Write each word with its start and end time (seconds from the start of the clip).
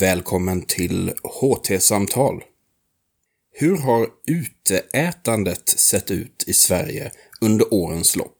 Välkommen 0.00 0.62
till 0.62 1.12
HT-samtal. 1.22 2.42
Hur 3.52 3.76
har 3.76 4.06
uteätandet 4.26 5.68
sett 5.68 6.10
ut 6.10 6.44
i 6.46 6.52
Sverige 6.52 7.10
under 7.40 7.74
årens 7.74 8.16
lopp? 8.16 8.38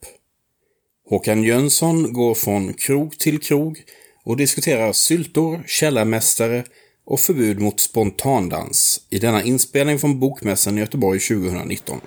Håkan 1.08 1.42
Jönsson 1.42 2.12
går 2.12 2.34
från 2.34 2.74
krog 2.74 3.18
till 3.18 3.40
krog 3.40 3.78
och 4.24 4.36
diskuterar 4.36 4.92
syltor, 4.92 5.62
källarmästare 5.66 6.64
och 7.06 7.20
förbud 7.20 7.60
mot 7.60 7.80
spontandans 7.80 9.06
i 9.10 9.18
denna 9.18 9.42
inspelning 9.42 9.98
från 9.98 10.20
Bokmässan 10.20 10.78
i 10.78 10.80
Göteborg 10.80 11.20
2019. 11.20 12.00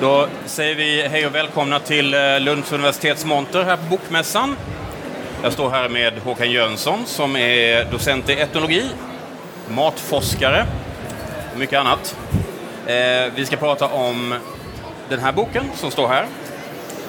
Då 0.00 0.28
säger 0.46 0.74
vi 0.74 1.02
hej 1.02 1.26
och 1.26 1.34
välkomna 1.34 1.80
till 1.80 2.14
eh, 2.14 2.40
Lunds 2.40 2.72
universitets 2.72 3.24
monter 3.24 3.64
här 3.64 3.76
på 3.76 3.82
Bokmässan. 3.90 4.56
Jag 5.44 5.52
står 5.52 5.70
här 5.70 5.88
med 5.88 6.18
Håkan 6.18 6.50
Jönsson 6.50 7.06
som 7.06 7.36
är 7.36 7.84
docent 7.84 8.28
i 8.28 8.32
etnologi, 8.32 8.84
matforskare 9.68 10.66
och 11.52 11.58
mycket 11.58 11.78
annat. 11.78 12.16
Eh, 12.86 13.32
vi 13.34 13.46
ska 13.46 13.56
prata 13.56 13.86
om 13.86 14.34
den 15.08 15.20
här 15.20 15.32
boken 15.32 15.64
som 15.74 15.90
står 15.90 16.08
här. 16.08 16.26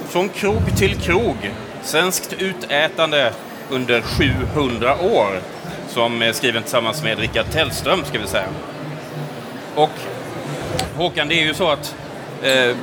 Från 0.10 0.30
krog 0.30 0.78
till 0.78 0.96
krog. 0.96 1.52
Svenskt 1.84 2.34
utätande 2.34 3.34
under 3.70 4.02
700 4.02 4.96
år. 5.02 5.40
Som 5.88 6.22
är 6.22 6.32
skriven 6.32 6.62
tillsammans 6.62 7.04
med 7.04 7.20
Rickard 7.20 7.46
Tellström, 7.52 8.06
ska 8.06 8.20
vi 8.20 8.28
säga. 8.28 8.48
Och 9.76 9.92
Håkan, 10.98 11.28
det 11.28 11.36
är 11.36 11.46
ju 11.46 11.54
så 11.54 11.70
att 11.70 11.96
Eh, 12.44 12.76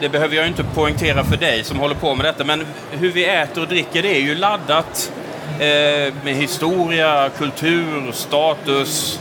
det 0.00 0.08
behöver 0.08 0.36
jag 0.36 0.46
inte 0.46 0.64
poängtera 0.64 1.24
för 1.24 1.36
dig 1.36 1.64
som 1.64 1.78
håller 1.78 1.94
på 1.94 2.14
med 2.14 2.26
detta, 2.26 2.44
men 2.44 2.66
hur 2.90 3.12
vi 3.12 3.24
äter 3.24 3.62
och 3.62 3.68
dricker 3.68 4.02
det 4.02 4.16
är 4.16 4.20
ju 4.20 4.34
laddat 4.34 5.12
eh, 5.60 6.14
med 6.24 6.34
historia, 6.34 7.30
kultur, 7.38 8.12
status. 8.12 9.20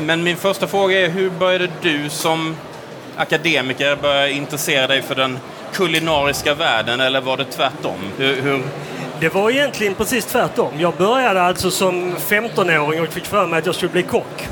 Men 0.00 0.22
min 0.22 0.36
första 0.36 0.66
fråga 0.66 1.00
är, 1.00 1.08
hur 1.08 1.30
började 1.30 1.68
du 1.82 2.08
som 2.08 2.56
akademiker 3.16 3.96
börja 3.96 4.28
intressera 4.28 4.86
dig 4.86 5.02
för 5.02 5.14
den 5.14 5.38
kulinariska 5.72 6.54
världen, 6.54 7.00
eller 7.00 7.20
var 7.20 7.36
det 7.36 7.44
tvärtom? 7.44 7.98
Hur, 8.18 8.42
hur... 8.42 8.62
Det 9.20 9.34
var 9.34 9.50
egentligen 9.50 9.94
precis 9.94 10.24
tvärtom. 10.24 10.72
Jag 10.78 10.94
började 10.94 11.42
alltså 11.42 11.70
som 11.70 12.16
15-åring 12.16 13.00
och 13.00 13.08
fick 13.08 13.26
för 13.26 13.46
mig 13.46 13.58
att 13.58 13.66
jag 13.66 13.74
skulle 13.74 13.92
bli 13.92 14.02
kock. 14.02 14.48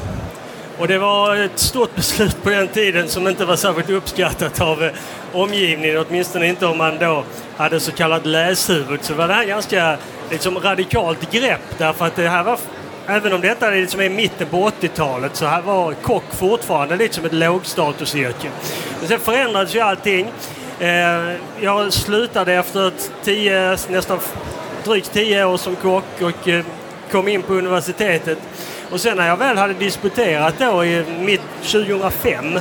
Och 0.79 0.89
det 0.89 0.99
var 0.99 1.37
ett 1.37 1.59
stort 1.59 1.95
beslut 1.95 2.43
på 2.43 2.51
den 2.51 2.69
tiden 2.69 3.09
som 3.09 3.29
inte 3.29 3.45
var 3.45 3.57
särskilt 3.57 3.91
uppskattat 3.91 4.61
av 4.61 4.85
eh, 4.85 4.93
omgivningen, 5.33 6.05
åtminstone 6.09 6.47
inte 6.47 6.67
om 6.67 6.79
man 6.79 6.99
då 6.99 7.25
hade 7.57 7.81
så 7.81 7.93
kallat 7.93 8.27
läshuvud. 8.27 8.99
Så 9.03 9.15
var 9.15 9.29
det 9.29 9.35
här 9.35 9.45
ganska 9.45 9.97
liksom, 10.31 10.59
radikalt 10.59 11.31
grepp 11.33 11.79
därför 11.79 12.07
att 12.07 12.17
det 12.17 12.29
här 12.29 12.45
var 12.45 12.59
Även 13.07 13.33
om 13.33 13.41
detta 13.41 13.71
liksom 13.71 14.01
är 14.01 14.11
mitten 14.11 14.47
på 14.47 14.71
80-talet 14.81 15.37
så 15.37 15.47
här 15.47 15.63
var 15.63 15.93
kock 15.93 16.25
fortfarande 16.31 16.97
lite 16.97 17.15
som 17.15 17.25
ett 17.25 17.33
lågstatusyrke. 17.33 18.51
Men 18.99 19.09
sen 19.09 19.21
förändrades 19.21 19.75
ju 19.75 19.81
allting. 19.81 20.33
Eh, 20.81 21.35
jag 21.61 21.93
slutade 21.93 22.53
efter 22.55 22.93
tio, 23.25 23.77
nästan 23.89 24.19
drygt 24.85 25.13
tio 25.13 25.45
år 25.45 25.57
som 25.57 25.77
kock 25.77 26.05
och 26.21 26.49
eh, 26.49 26.65
kom 27.11 27.29
in 27.29 27.43
på 27.43 27.55
universitetet. 27.55 28.39
Och 28.91 29.01
sen 29.01 29.17
när 29.17 29.29
jag 29.29 29.37
väl 29.37 29.57
hade 29.57 29.75
disputerat 29.75 30.55
då 30.59 30.85
i 30.85 31.05
mitt 31.21 31.63
2005 31.63 32.59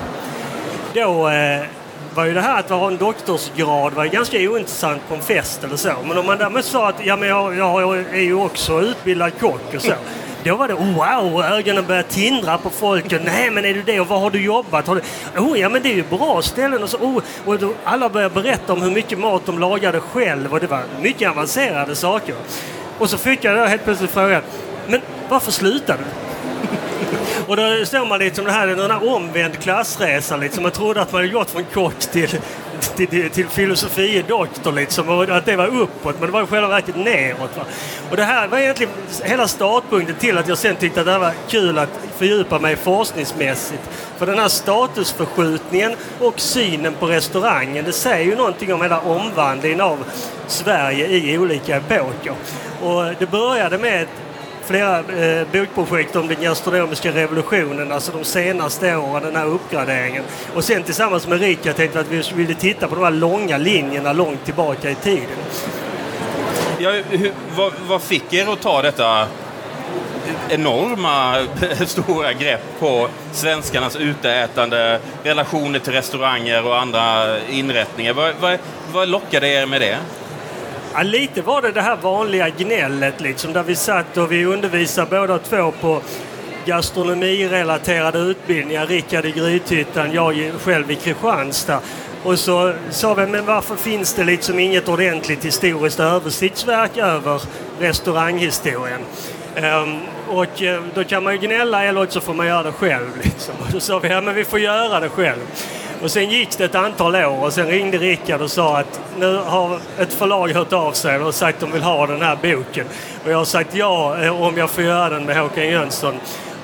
då 0.93 1.29
eh, 1.29 1.65
var 2.15 2.25
ju 2.25 2.33
det 2.33 2.41
här 2.41 2.59
att 2.59 2.69
ha 2.69 2.87
en 2.87 2.97
doktorsgrad 2.97 3.93
var 3.93 4.05
ganska 4.05 4.37
ointressant 4.37 5.01
på 5.07 5.15
en 5.15 5.21
fest 5.21 5.63
eller 5.63 5.75
så. 5.75 5.93
Men 6.05 6.17
om 6.17 6.25
man 6.25 6.37
därmed 6.37 6.65
sa 6.65 6.89
att 6.89 7.05
ja, 7.05 7.17
men 7.17 7.29
jag, 7.29 7.57
jag 7.57 7.97
är 7.97 8.21
ju 8.21 8.33
också 8.33 8.81
utbildad 8.81 9.39
kock 9.39 9.73
och 9.75 9.81
så. 9.81 9.93
Då 10.43 10.55
var 10.55 10.67
det 10.67 10.73
wow, 10.73 11.43
ögonen 11.43 11.85
började 11.85 12.07
tindra 12.07 12.57
på 12.57 12.69
folk. 12.69 13.11
Nej, 13.25 13.51
men 13.51 13.65
är 13.65 13.73
du 13.73 13.81
det? 13.81 13.99
Och 13.99 14.07
var 14.07 14.19
har 14.19 14.31
du 14.31 14.43
jobbat? 14.43 14.87
Har 14.87 14.95
du... 14.95 15.01
Oh, 15.39 15.59
ja, 15.59 15.69
men 15.69 15.81
det 15.81 15.89
är 15.89 15.95
ju 15.95 16.03
bra 16.03 16.41
ställen. 16.41 16.83
Och, 16.83 16.89
så, 16.89 16.97
oh, 16.97 17.23
och 17.45 17.59
då, 17.59 17.73
alla 17.83 18.09
började 18.09 18.35
berätta 18.35 18.73
om 18.73 18.81
hur 18.81 18.91
mycket 18.91 19.19
mat 19.19 19.45
de 19.45 19.59
lagade 19.59 19.99
själv 19.99 20.53
och 20.53 20.59
det 20.59 20.67
var 20.67 20.83
mycket 21.01 21.29
avancerade 21.29 21.95
saker. 21.95 22.35
Och 22.99 23.09
så 23.09 23.17
fick 23.17 23.43
jag 23.43 23.57
då 23.57 23.65
helt 23.65 23.83
plötsligt 23.83 24.11
frågan, 24.11 24.41
men 24.87 25.01
varför 25.29 25.51
slutade 25.51 25.99
du? 25.99 26.33
Och 27.47 27.57
då 27.57 27.85
står 27.85 28.05
man 28.05 28.19
liksom 28.19 28.45
det 28.45 28.51
här, 28.51 28.67
den 28.67 28.91
här 28.91 29.13
omvänd 29.15 29.59
klassresa 29.59 30.37
liksom. 30.37 30.63
Man 30.63 30.71
trodde 30.71 31.01
att 31.01 31.11
man 31.11 31.21
hade 31.21 31.33
gått 31.33 31.49
från 31.49 31.63
kock 31.73 31.99
till, 31.99 32.29
till, 32.95 33.07
till, 33.07 33.29
till 33.29 33.47
filosofie 33.47 34.23
doktor 34.27 34.71
liksom. 34.71 35.09
Och 35.09 35.29
att 35.29 35.45
det 35.45 35.55
var 35.55 35.67
uppåt, 35.67 36.19
men 36.19 36.25
det 36.25 36.31
var 36.31 36.43
i 36.43 36.45
själva 36.45 36.67
verket 36.67 36.95
neråt. 36.95 37.57
Va? 37.57 37.63
Och 38.09 38.17
det 38.17 38.23
här 38.23 38.47
var 38.47 38.57
egentligen 38.57 38.93
hela 39.23 39.47
startpunkten 39.47 40.15
till 40.15 40.37
att 40.37 40.47
jag 40.47 40.57
sen 40.57 40.75
tyckte 40.75 40.99
att 40.99 41.05
det 41.05 41.17
var 41.17 41.33
kul 41.47 41.77
att 41.77 41.89
fördjupa 42.17 42.59
mig 42.59 42.75
forskningsmässigt. 42.75 43.83
För 44.17 44.25
den 44.25 44.39
här 44.39 44.47
statusförskjutningen 44.47 45.95
och 46.19 46.39
synen 46.39 46.93
på 46.99 47.07
restaurangen, 47.07 47.85
det 47.85 47.93
säger 47.93 48.25
ju 48.25 48.35
någonting 48.35 48.73
om 48.73 48.81
hela 48.81 48.99
omvandlingen 48.99 49.81
av 49.81 50.03
Sverige 50.47 51.07
i 51.07 51.37
olika 51.37 51.77
epoker. 51.77 52.33
Och 52.81 53.03
det 53.19 53.31
började 53.31 53.77
med 53.77 54.07
flera 54.65 54.99
eh, 54.99 55.47
bokprojekt 55.51 56.15
om 56.15 56.27
den 56.27 56.41
gastronomiska 56.41 57.11
revolutionen, 57.11 57.91
alltså 57.91 58.11
de 58.11 58.23
senaste 58.23 58.95
åren, 58.95 59.23
den 59.23 59.35
här 59.35 59.45
uppgraderingen. 59.45 60.23
Och 60.55 60.63
sen 60.63 60.83
tillsammans 60.83 61.27
med 61.27 61.39
Rika 61.39 61.73
tänkte 61.73 62.05
vi 62.09 62.19
att 62.19 62.31
vi 62.31 62.35
ville 62.35 62.53
titta 62.53 62.87
på 62.87 62.95
de 62.95 63.03
här 63.03 63.11
långa 63.11 63.57
linjerna 63.57 64.13
långt 64.13 64.45
tillbaka 64.45 64.89
i 64.89 64.95
tiden. 64.95 65.37
Ja, 66.77 66.91
hur, 67.09 67.31
vad, 67.55 67.73
vad 67.87 68.01
fick 68.01 68.33
er 68.33 68.53
att 68.53 68.61
ta 68.61 68.81
detta 68.81 69.27
enorma 70.49 71.47
stora 71.85 72.33
grepp 72.33 72.79
på 72.79 73.09
svenskarnas 73.31 73.95
uteätande, 73.95 74.99
relationer 75.23 75.79
till 75.79 75.93
restauranger 75.93 76.67
och 76.67 76.81
andra 76.81 77.39
inrättningar. 77.49 78.13
Vad, 78.13 78.33
vad, 78.41 78.59
vad 78.93 79.09
lockade 79.09 79.47
er 79.47 79.65
med 79.65 79.81
det? 79.81 79.97
Ja, 80.95 81.03
lite 81.03 81.41
var 81.41 81.61
det 81.61 81.71
det 81.71 81.81
här 81.81 81.95
vanliga 81.95 82.49
gnället 82.49 83.21
liksom, 83.21 83.53
där 83.53 83.63
vi 83.63 83.75
satt 83.75 84.17
och 84.17 84.31
vi 84.31 84.45
undervisade 84.45 85.07
båda 85.09 85.39
två 85.39 85.71
på 85.71 86.01
gastronomirelaterade 86.65 88.19
utbildningar. 88.19 88.85
Rickard 88.85 89.25
i 89.25 89.31
Grythyttan, 89.31 90.13
jag 90.13 90.51
själv 90.59 90.91
i 90.91 90.95
Kristianstad. 90.95 91.79
Och 92.23 92.39
så 92.39 92.73
sa 92.89 93.13
vi, 93.13 93.27
men 93.27 93.45
varför 93.45 93.75
finns 93.75 94.13
det 94.13 94.23
liksom 94.23 94.59
inget 94.59 94.89
ordentligt 94.89 95.45
historiskt 95.45 95.99
översiktsverk 95.99 96.97
över 96.97 97.41
restauranghistorien? 97.79 99.01
Um, 99.57 99.99
och 100.27 100.61
eh, 100.61 100.83
då 100.93 101.03
kan 101.03 101.23
man 101.23 101.33
ju 101.33 101.39
gnälla 101.47 101.83
eller 101.83 102.07
så 102.09 102.21
får 102.21 102.33
man 102.33 102.47
göra 102.47 102.63
det 102.63 102.71
själv. 102.71 103.09
Liksom. 103.23 103.55
Och 103.61 103.71
då 103.71 103.79
sa 103.79 103.99
vi, 103.99 104.09
ja 104.09 104.21
men 104.21 104.35
vi 104.35 104.45
får 104.45 104.59
göra 104.59 104.99
det 104.99 105.09
själv. 105.09 105.41
Och 106.03 106.11
sen 106.11 106.29
gick 106.29 106.57
det 106.57 106.65
ett 106.65 106.75
antal 106.75 107.15
år 107.15 107.43
och 107.43 107.53
sen 107.53 107.67
ringde 107.67 107.97
Rickard 107.97 108.41
och 108.41 108.51
sa 108.51 108.77
att 108.77 109.01
nu 109.19 109.37
har 109.37 109.79
ett 109.99 110.13
förlag 110.13 110.49
hört 110.49 110.73
av 110.73 110.91
sig 110.91 111.19
och 111.19 111.35
sagt 111.35 111.55
att 111.55 111.61
de 111.61 111.71
vill 111.71 111.83
ha 111.83 112.07
den 112.07 112.21
här 112.21 112.35
boken. 112.35 112.85
Och 113.25 113.31
jag 113.31 113.37
har 113.37 113.45
sagt 113.45 113.75
ja 113.75 114.17
eh, 114.23 114.41
om 114.41 114.57
jag 114.57 114.69
får 114.69 114.83
göra 114.83 115.09
den 115.09 115.25
med 115.25 115.37
Håkan 115.37 115.67
Jönsson. 115.67 116.15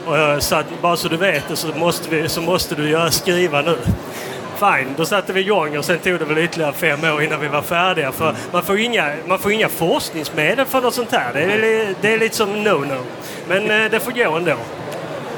Och 0.05 0.17
eh, 0.17 0.29
jag 0.29 0.43
sa 0.43 0.59
att 0.59 0.81
bara 0.81 0.97
så 0.97 1.07
du 1.07 1.17
vet 1.17 1.47
det 1.47 1.55
så 1.55 1.67
måste, 1.67 2.09
vi, 2.09 2.29
så 2.29 2.41
måste 2.41 2.75
du 2.75 2.89
göra, 2.89 3.11
skriva 3.11 3.61
nu. 3.61 3.77
Fine, 4.59 4.93
då 4.97 5.05
satte 5.05 5.33
vi 5.33 5.41
igång 5.41 5.77
och 5.77 5.85
sen 5.85 5.99
tog 5.99 6.19
det 6.19 6.25
väl 6.25 6.37
ytterligare 6.37 6.73
fem 6.73 7.03
år 7.03 7.23
innan 7.23 7.39
vi 7.39 7.47
var 7.47 7.61
färdiga. 7.61 8.11
För 8.11 8.35
man 8.51 8.63
får 8.63 8.79
inga, 8.79 9.11
man 9.27 9.39
får 9.39 9.51
inga 9.51 9.69
forskningsmedel 9.69 10.65
för 10.65 10.81
något 10.81 10.93
sånt 10.93 11.11
här. 11.11 11.33
Det 11.33 11.43
är, 11.43 11.95
det 12.01 12.13
är 12.13 12.19
lite 12.19 12.35
som 12.35 12.49
no-no. 12.49 13.01
Men 13.47 13.71
eh, 13.71 13.91
det 13.91 13.99
får 13.99 14.11
gå 14.11 14.37
ändå. 14.37 14.55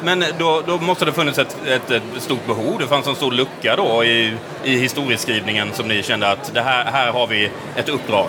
Men 0.03 0.23
då, 0.39 0.61
då 0.67 0.77
måste 0.77 1.05
det 1.05 1.11
funnits 1.11 1.39
ett, 1.39 1.57
ett, 1.67 1.91
ett, 1.91 2.03
stort 2.17 2.47
behov. 2.47 2.79
Det 2.79 2.87
fanns 2.87 3.07
en 3.07 3.15
stor 3.15 3.31
lucka 3.31 3.75
då 3.75 4.03
i, 4.03 4.33
i 4.63 4.77
historieskrivningen 4.77 5.73
som 5.73 5.87
ni 5.87 6.03
kände 6.03 6.27
att 6.27 6.53
det 6.53 6.61
här, 6.61 6.85
här 6.85 7.11
har 7.11 7.27
vi 7.27 7.51
ett 7.75 7.89
uppdrag. 7.89 8.27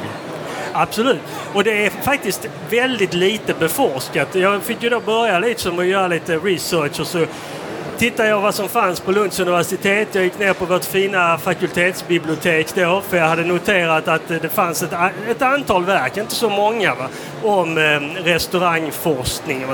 Absolut. 0.73 1.21
Och 1.55 1.65
det 1.65 1.87
är 1.87 1.91
faktiskt 1.91 2.49
väldigt 2.71 3.15
lite 3.15 3.55
beforskat. 3.55 4.35
Jag 4.35 4.63
fick 4.63 4.83
ju 4.83 4.89
då 4.89 5.01
börja 5.01 5.39
lite 5.39 5.61
som 5.61 5.79
att 5.79 5.87
göra 5.87 6.09
lite 6.09 6.37
research 6.37 7.01
och 7.01 7.07
så 7.07 7.27
tittade 7.99 8.29
jag 8.29 8.41
vad 8.41 8.55
som 8.55 8.69
fanns 8.69 9.01
på 9.01 9.13
Lunds 9.13 9.41
universitet. 9.41 10.09
Jag 10.13 10.25
gick 10.25 10.39
ner 10.39 10.53
på 10.53 10.65
vårt 10.65 10.85
fina 10.85 11.39
fakultetsbibliotek 11.39 12.75
då 12.75 13.03
för 13.09 13.17
jag 13.17 13.29
hade 13.29 13.45
noterat 13.45 14.09
att 14.09 14.29
det 14.29 14.49
fanns 14.49 14.83
ett, 14.83 14.93
ett 15.29 15.43
antal 15.43 15.85
verk, 15.85 16.17
inte 16.17 16.35
så 16.35 16.51
många, 16.51 16.95
va, 16.95 17.09
om 17.43 17.79
eh, 17.79 18.01
restaurangforskning. 18.25 19.65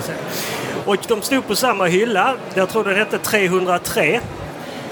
Och 0.84 0.96
de 1.08 1.22
stod 1.22 1.46
på 1.46 1.56
samma 1.56 1.86
hylla. 1.86 2.34
Jag 2.54 2.68
tror 2.68 2.84
den 2.84 2.96
hette 2.96 3.18
303. 3.18 4.20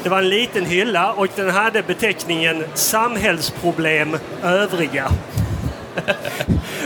Det 0.02 0.08
var 0.08 0.18
en 0.18 0.28
liten 0.28 0.64
hylla 0.64 1.12
och 1.12 1.28
den 1.34 1.50
hade 1.50 1.82
beteckningen 1.82 2.64
Samhällsproblem 2.74 4.16
övriga 4.42 5.10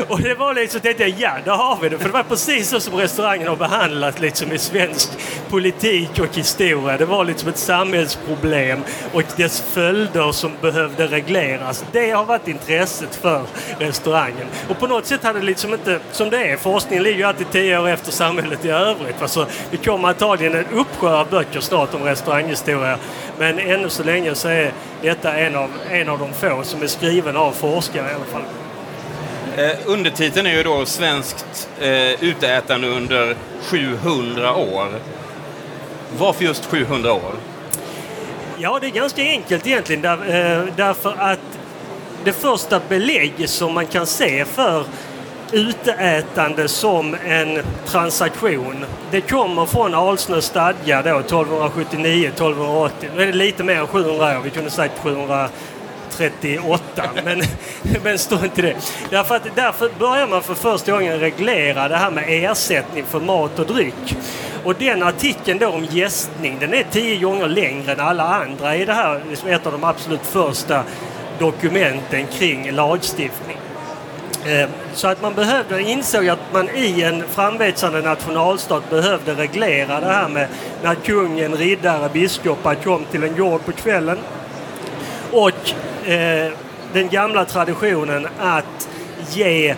och 0.09 0.21
det 0.21 0.35
var 0.35 0.55
liksom, 0.55 0.81
tänkte 0.81 1.03
jag, 1.03 1.15
ja, 1.19 1.33
där 1.45 1.53
har 1.53 1.79
vi 1.83 1.89
det. 1.89 1.99
För 1.99 2.05
det 2.05 2.13
var 2.13 2.23
precis 2.23 2.69
så 2.69 2.81
som 2.81 2.95
restaurangen 2.95 3.49
har 3.49 3.57
behandlat 3.57 4.21
liksom 4.21 4.53
i 4.53 4.59
svensk 4.59 5.11
politik 5.49 6.11
och 6.19 6.37
historia. 6.37 6.97
Det 6.97 7.05
var 7.05 7.25
liksom 7.25 7.49
ett 7.49 7.59
samhällsproblem 7.59 8.81
och 9.13 9.23
dess 9.37 9.61
följder 9.61 10.33
som 10.33 10.53
behövde 10.61 11.07
regleras. 11.07 11.85
Det 11.93 12.11
har 12.11 12.25
varit 12.25 12.49
intresset 12.49 13.17
för 13.17 13.43
restaurangen. 13.79 14.47
Och 14.69 14.79
på 14.79 14.87
något 14.87 15.07
sätt 15.07 15.25
hade 15.25 15.39
det 15.41 15.47
liksom 15.47 15.75
inte, 15.75 16.01
som 16.13 16.31
det 16.31 16.45
är, 16.45 16.57
forskningen 16.57 17.03
ligger 17.03 17.19
ju 17.19 17.25
alltid 17.25 17.51
tio 17.51 17.79
år 17.79 17.89
efter 17.89 18.13
samhället 18.13 18.65
i 18.65 18.71
övrigt. 18.71 19.23
Alltså, 19.23 19.47
det 19.71 19.77
kommer 19.77 20.09
antagligen 20.09 20.55
en 20.55 20.67
uppsjö 20.73 21.17
av 21.17 21.31
böcker 21.31 21.61
snart 21.61 21.95
om 21.95 22.03
restauranghistoria. 22.03 22.99
Men 23.39 23.59
ännu 23.59 23.89
så 23.89 24.03
länge 24.03 24.35
så 24.35 24.49
är 24.49 24.73
detta 25.03 25.33
en 25.33 25.57
av, 25.57 25.71
en 25.91 26.09
av 26.09 26.19
de 26.19 26.33
få 26.33 26.63
som 26.63 26.83
är 26.83 26.87
skriven 26.87 27.37
av 27.37 27.53
forskare 27.53 28.11
i 28.11 28.15
alla 28.15 28.25
fall. 28.25 28.43
Eh, 29.57 29.71
undertiteln 29.87 30.47
är 30.47 30.57
ju 30.57 30.63
då 30.63 30.87
Svenskt 30.87 31.69
eh, 31.81 32.25
uteätande 32.25 32.89
under 32.89 33.37
700 33.63 34.55
år. 34.55 34.89
Varför 36.19 36.45
just 36.45 36.67
700 36.67 37.13
år? 37.13 37.35
Ja, 38.59 38.79
det 38.81 38.87
är 38.87 38.91
ganska 38.91 39.23
enkelt 39.23 39.67
egentligen 39.67 40.03
där, 40.03 40.13
eh, 40.13 40.65
därför 40.77 41.15
att 41.19 41.41
det 42.25 42.33
första 42.33 42.81
belägg 42.89 43.49
som 43.49 43.75
man 43.75 43.87
kan 43.87 44.07
se 44.07 44.45
för 44.45 44.85
uteätande 45.53 46.69
som 46.69 47.17
en 47.27 47.63
transaktion. 47.87 48.85
Det 49.11 49.21
kommer 49.21 49.67
från 49.67 49.95
Alsnö 49.95 50.41
stadga 50.41 51.03
då 51.03 51.21
1279-1280. 51.21 52.91
Nu 53.17 53.23
är 53.23 53.27
det 53.27 53.33
lite 53.33 53.65
mer 53.65 53.77
än 53.77 53.87
700 53.87 54.39
år. 54.39 54.43
Vi 54.45 54.51
kunde 54.51 54.71
sagt 54.71 54.99
38, 56.21 57.11
men, 57.25 57.43
men 58.03 58.19
strunt 58.19 58.59
i 58.59 58.63
det. 58.63 58.77
Därför, 59.11 59.37
att, 59.37 59.47
därför 59.55 59.91
börjar 59.99 60.27
man 60.27 60.43
för 60.43 60.55
första 60.55 60.93
gången 60.93 61.21
reglera 61.21 61.89
det 61.89 61.97
här 61.97 62.11
med 62.11 62.25
ersättning 62.29 63.05
för 63.05 63.21
mat 63.21 63.59
och 63.59 63.67
dryck. 63.67 64.17
Och 64.65 64.75
den 64.75 65.03
artikeln 65.03 65.59
då 65.59 65.69
om 65.69 65.85
gästning, 65.85 66.57
den 66.61 66.75
är 66.75 66.85
tio 66.91 67.21
gånger 67.21 67.49
längre 67.49 67.93
än 67.93 68.01
alla 68.01 68.25
andra 68.25 68.77
i 68.77 68.85
det 68.85 68.93
här, 68.93 69.21
liksom 69.31 69.49
ett 69.49 69.67
av 69.67 69.73
de 69.73 69.85
absolut 69.85 70.27
första 70.27 70.85
dokumenten 71.39 72.27
kring 72.27 72.73
lagstiftning. 72.73 73.57
Eh, 74.47 74.69
så 74.95 75.09
att 75.09 75.23
man 75.23 75.35
behövde, 75.35 75.83
insåg 75.83 76.29
att 76.29 76.53
man 76.53 76.69
i 76.69 77.03
en 77.03 77.23
framväxande 77.29 78.01
nationalstat 78.01 78.91
behövde 78.91 79.35
reglera 79.35 80.01
det 80.01 80.07
här 80.07 80.29
med 80.29 80.49
när 80.83 80.95
kungen, 80.95 81.55
riddare, 81.55 82.09
biskopar 82.13 82.75
kom 82.75 83.05
till 83.05 83.25
en 83.25 83.37
gård 83.37 83.65
på 83.65 83.73
kvällen. 83.73 84.19
Och 85.33 86.09
eh, 86.09 86.53
den 86.93 87.09
gamla 87.09 87.45
traditionen 87.45 88.29
att 88.39 88.89
ge 89.31 89.75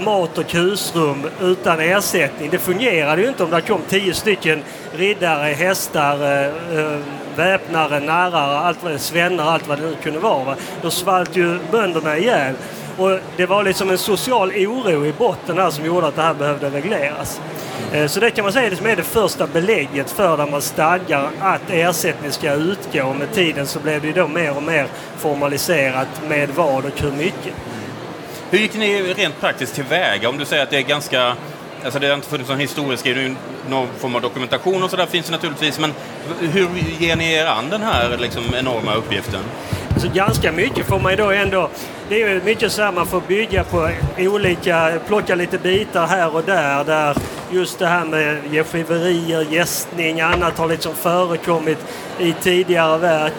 mat 0.00 0.38
och 0.38 0.52
husrum 0.52 1.26
utan 1.40 1.80
ersättning. 1.80 2.50
Det 2.50 2.58
fungerade 2.58 3.22
ju 3.22 3.28
inte 3.28 3.44
om 3.44 3.50
det 3.50 3.60
kom 3.60 3.80
tio 3.88 4.14
stycken 4.14 4.62
riddare, 4.96 5.52
hästar, 5.52 6.22
eh, 6.22 6.78
eh 6.78 6.98
väpnare, 7.36 8.00
närare, 8.00 8.58
allt 8.58 8.82
vad, 8.82 9.00
svennar, 9.00 9.44
allt 9.44 9.68
vad 9.68 9.78
det 9.78 9.84
nu 9.84 9.96
kunde 10.02 10.18
vara. 10.18 10.56
Då 10.82 10.90
svalt 10.90 11.36
ju 11.36 11.58
bönderna 11.70 12.18
ihjäl. 12.18 12.54
Och 12.96 13.18
det 13.36 13.46
var 13.46 13.64
liksom 13.64 13.90
en 13.90 13.98
social 13.98 14.50
oro 14.50 15.06
i 15.06 15.12
botten 15.12 15.56
där 15.56 15.70
som 15.70 15.84
gjorde 15.84 16.06
att 16.06 16.16
det 16.16 16.22
här 16.22 16.34
behövde 16.34 16.70
regleras. 16.70 17.40
Eh, 17.92 18.06
så 18.06 18.20
det 18.20 18.30
kan 18.30 18.44
man 18.44 18.52
säga 18.52 18.70
liksom 18.70 18.86
är 18.86 18.96
det 18.96 19.02
första 19.02 19.46
belägget 19.46 20.10
för 20.10 20.36
där 20.36 20.46
man 20.46 20.62
stadgar 20.62 21.30
att 21.40 21.70
ersättning 21.70 22.32
ska 22.32 22.52
utgå. 22.52 23.04
Och 23.04 23.16
med 23.16 23.32
tiden 23.32 23.66
så 23.66 23.78
blev 23.78 24.02
det 24.02 24.12
då 24.12 24.28
mer 24.28 24.56
och 24.56 24.62
mer 24.62 24.86
formaliserat 25.18 26.08
med 26.28 26.50
vad 26.50 26.84
och 26.84 27.00
hur 27.00 27.12
mycket. 27.12 27.54
Hur 28.50 28.58
gick 28.58 28.74
ni 28.74 29.02
rent 29.02 29.40
praktiskt 29.40 29.74
tillväga? 29.74 30.28
Om 30.28 30.38
du 30.38 30.44
säger 30.44 30.62
att 30.62 30.70
det 30.70 30.78
är 30.78 30.82
ganska 30.82 31.36
Alltså 31.84 31.98
det 31.98 32.06
har 32.06 32.14
inte 32.14 32.28
funnits 32.28 32.48
någon 32.48 32.60
historisk, 32.60 33.06
någon 33.68 33.88
form 33.98 34.14
av 34.14 34.22
dokumentation 34.22 34.82
och 34.82 34.90
sådär 34.90 35.06
finns 35.06 35.26
det 35.26 35.32
naturligtvis, 35.32 35.78
men 35.78 35.92
hur 36.40 36.68
ger 36.98 37.16
ni 37.16 37.32
er 37.32 37.46
an 37.46 37.70
den 37.70 37.82
här 37.82 38.16
liksom, 38.20 38.42
enorma 38.54 38.94
uppgiften? 38.94 39.40
Så 39.96 40.08
ganska 40.14 40.52
mycket 40.52 40.86
får 40.86 41.00
man 41.00 41.12
ju 41.12 41.16
då 41.16 41.30
ändå... 41.30 41.70
Det 42.08 42.22
är 42.22 42.28
ju 42.28 42.42
mycket 42.42 42.72
så 42.72 42.82
här 42.82 42.92
man 42.92 43.06
får 43.06 43.20
bygga 43.20 43.64
på 43.64 43.90
olika, 44.18 44.92
plocka 45.06 45.34
lite 45.34 45.58
bitar 45.58 46.06
här 46.06 46.34
och 46.34 46.44
där. 46.44 46.84
Där 46.84 47.16
just 47.50 47.78
det 47.78 47.86
här 47.86 48.04
med 48.04 48.38
gästgiverier, 48.50 49.46
gästning, 49.50 50.20
annat 50.20 50.58
har 50.58 50.68
liksom 50.68 50.94
förekommit 50.94 51.78
i 52.18 52.32
tidigare 52.32 52.98
verk. 52.98 53.32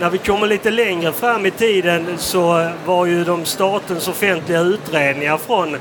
När 0.00 0.10
vi 0.10 0.18
kommer 0.18 0.46
lite 0.46 0.70
längre 0.70 1.12
fram 1.12 1.46
i 1.46 1.50
tiden 1.50 2.06
så 2.18 2.68
var 2.84 3.06
ju 3.06 3.24
de 3.24 3.44
statens 3.44 4.08
offentliga 4.08 4.60
utredningar 4.60 5.36
från 5.36 5.76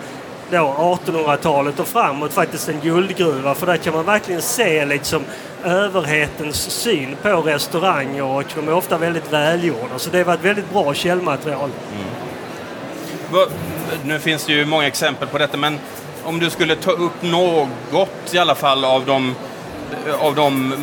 1800-talet 0.51 1.79
och 1.79 1.87
framåt 1.87 2.33
faktiskt 2.33 2.69
en 2.69 2.79
guldgruva. 2.83 3.55
För 3.55 3.65
där 3.65 3.77
kan 3.77 3.93
man 3.93 4.05
verkligen 4.05 4.41
se 4.41 4.85
liksom 4.85 5.23
överhetens 5.63 6.71
syn 6.71 7.15
på 7.21 7.41
restauranger 7.41 8.23
och 8.23 8.43
de 8.55 8.67
är 8.67 8.73
ofta 8.73 8.97
väldigt 8.97 9.33
välgjorda. 9.33 9.99
Så 9.99 10.09
det 10.09 10.23
var 10.23 10.33
ett 10.33 10.45
väldigt 10.45 10.71
bra 10.73 10.93
källmaterial. 10.93 11.69
Mm. 11.93 13.49
Nu 14.03 14.19
finns 14.19 14.45
det 14.45 14.53
ju 14.53 14.65
många 14.65 14.87
exempel 14.87 15.27
på 15.27 15.37
detta, 15.37 15.57
men 15.57 15.79
om 16.23 16.39
du 16.39 16.49
skulle 16.49 16.75
ta 16.75 16.91
upp 16.91 17.21
något 17.21 18.33
i 18.33 18.37
alla 18.37 18.55
fall 18.55 18.85
av 18.85 19.05
de, 19.05 19.35
av 20.19 20.35
de 20.35 20.73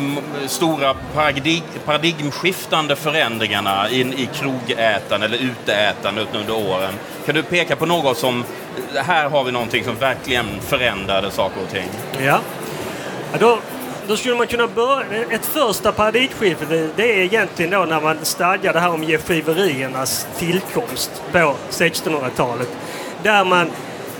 stora 0.47 0.93
paradig, 1.13 1.63
paradigmskiftande 1.85 2.95
förändringarna 2.95 3.89
in 3.89 4.13
i 4.13 4.29
krogätande 4.33 5.25
eller 5.25 5.37
uteätandet 5.37 6.27
under 6.35 6.53
åren. 6.53 6.93
Kan 7.25 7.35
du 7.35 7.43
peka 7.43 7.75
på 7.75 7.85
något 7.85 8.17
som, 8.17 8.43
här 8.95 9.29
har 9.29 9.43
vi 9.43 9.51
någonting 9.51 9.83
som 9.83 9.95
verkligen 9.95 10.45
förändrade 10.61 11.31
saker 11.31 11.61
och 11.61 11.69
ting? 11.69 11.87
Ja. 12.25 12.39
ja 13.31 13.37
då 13.39 13.59
då 14.09 14.17
skulle 14.17 14.35
man 14.35 14.47
kunna 14.47 14.67
börja... 14.67 15.23
Ett 15.29 15.45
första 15.45 15.91
paradigmskifte 15.91 16.89
det 16.95 17.19
är 17.19 17.23
egentligen 17.23 17.71
då 17.71 17.85
när 17.85 18.01
man 18.01 18.17
stadgar 18.25 18.73
det 18.73 18.79
här 18.79 18.89
om 18.89 19.03
gästgiveriernas 19.03 20.27
tillkomst 20.37 21.23
på 21.31 21.55
1600-talet. 21.69 22.67
Där 23.23 23.45
man 23.45 23.67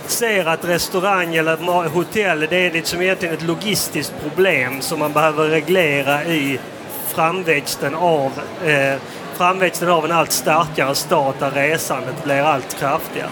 ser 0.08 0.46
att 0.46 0.66
restaurang 0.66 1.36
eller 1.36 1.90
hotell 1.90 2.48
det 2.50 2.56
är 2.56 2.72
liksom 2.72 3.02
egentligen 3.02 3.36
ett 3.36 3.42
logistiskt 3.42 4.14
problem 4.24 4.82
som 4.82 5.00
man 5.00 5.14
behöver 5.14 5.48
reglera 5.48 6.24
i 6.24 6.60
framväxten 7.08 7.96
av, 7.96 8.32
eh, 8.66 8.96
framväxten 9.38 9.90
av 9.90 10.06
en 10.06 10.12
allt 10.12 10.32
starkare 10.32 10.96
stat 10.96 11.36
där 11.40 11.52
resandet 11.52 12.24
blir 12.24 12.42
allt 12.42 12.80
kraftigare. 12.80 13.30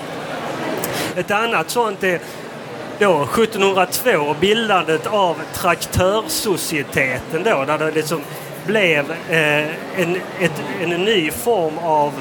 Ett 1.15 1.31
annat 1.31 1.69
sånt 1.69 2.03
är 2.03 2.19
då 2.99 3.23
1702 3.23 4.35
bildandet 4.39 5.07
av 5.07 5.35
Traktörsocieteten 5.53 7.43
då 7.43 7.65
där 7.65 7.77
det 7.77 7.91
liksom 7.91 8.21
blev 8.65 9.11
eh, 9.29 9.67
en, 10.01 10.15
ett, 10.39 10.63
en 10.81 10.89
ny 10.89 11.31
form 11.31 11.77
av 11.77 12.13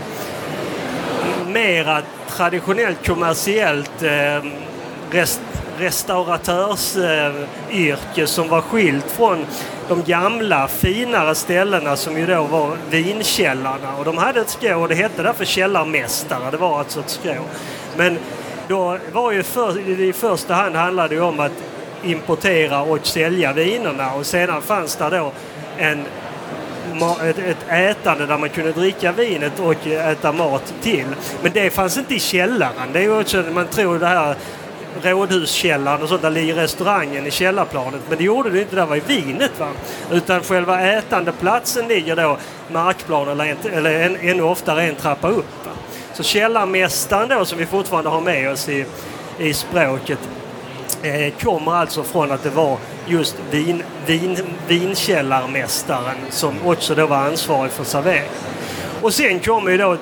mera 1.46 2.02
traditionellt 2.28 3.06
kommersiellt 3.06 4.02
eh, 4.02 4.42
rest, 5.10 5.40
restauratörsyrke 5.78 8.22
eh, 8.22 8.26
som 8.26 8.48
var 8.48 8.60
skilt 8.60 9.10
från 9.10 9.46
de 9.88 10.02
gamla 10.02 10.68
finare 10.68 11.34
ställena 11.34 11.96
som 11.96 12.18
ju 12.18 12.26
då 12.26 12.42
var 12.42 12.76
vinkällarna. 12.90 13.96
Och 13.98 14.04
de 14.04 14.18
hade 14.18 14.40
ett 14.40 14.50
skrå 14.50 14.80
och 14.80 14.88
det 14.88 14.94
hette 14.94 15.22
därför 15.22 15.44
källarmästare. 15.44 16.50
Det 16.50 16.56
var 16.56 16.78
alltså 16.78 17.00
ett 17.00 17.10
skrå. 17.10 17.42
Men 17.96 18.18
då 18.68 18.98
var 19.12 19.32
ju 19.32 19.42
för, 19.42 20.00
i 20.00 20.12
första 20.12 20.54
hand 20.54 20.76
handlade 20.76 21.14
det 21.14 21.20
om 21.20 21.40
att 21.40 21.52
importera 22.02 22.82
och 22.82 23.06
sälja 23.06 23.52
vinerna 23.52 24.12
och 24.14 24.26
sedan 24.26 24.62
fanns 24.62 24.96
det 24.96 25.10
då 25.10 25.32
en, 25.78 26.04
ett, 27.22 27.38
ett 27.38 27.68
ätande 27.68 28.26
där 28.26 28.38
man 28.38 28.48
kunde 28.48 28.72
dricka 28.72 29.12
vinet 29.12 29.60
och 29.60 29.86
äta 29.86 30.32
mat 30.32 30.74
till. 30.82 31.06
Men 31.42 31.52
det 31.52 31.70
fanns 31.70 31.96
inte 31.96 32.14
i 32.14 32.20
källaren. 32.20 32.92
Det 32.92 33.04
är 33.04 33.20
också, 33.20 33.44
man 33.54 33.66
tror 33.66 33.98
det 33.98 34.06
här 34.06 34.36
rådhuskällaren 35.02 36.02
och 36.02 36.08
sånt, 36.08 36.22
där 36.22 36.30
ligger 36.30 36.54
restaurangen 36.54 37.26
i 37.26 37.30
källarplanet. 37.30 38.00
Men 38.08 38.18
det 38.18 38.24
gjorde 38.24 38.50
det 38.50 38.60
inte, 38.60 38.76
där 38.76 38.86
var 38.86 38.96
i 38.96 39.02
vinet. 39.06 39.60
Va? 39.60 39.68
Utan 40.10 40.42
själva 40.42 40.80
ätandeplatsen 40.80 41.88
ligger 41.88 42.16
då 42.16 42.38
markplan 42.72 43.28
eller, 43.28 43.44
en, 43.44 43.72
eller 43.72 44.00
en, 44.00 44.16
ännu 44.16 44.42
oftare 44.42 44.82
en 44.82 44.94
trappa 44.94 45.28
upp. 45.28 45.66
Va? 45.66 45.72
Så 46.16 46.22
källarmästaren 46.22 47.28
då 47.28 47.44
som 47.44 47.58
vi 47.58 47.66
fortfarande 47.66 48.10
har 48.10 48.20
med 48.20 48.50
oss 48.50 48.68
i, 48.68 48.86
i 49.38 49.54
språket 49.54 50.18
eh, 51.02 51.34
kommer 51.40 51.72
alltså 51.72 52.02
från 52.02 52.32
att 52.32 52.42
det 52.42 52.50
var 52.50 52.78
just 53.06 53.36
vin, 53.50 53.82
vin, 54.06 54.38
vinkällarmästaren 54.68 56.16
som 56.30 56.54
också 56.64 56.94
då 56.94 57.06
var 57.06 57.16
ansvarig 57.16 57.72
för 57.72 57.84
servering. 57.84 58.28
Och 59.02 59.14
sen 59.14 59.40
kommer 59.40 59.70
ju 59.70 59.76
då 59.76 59.96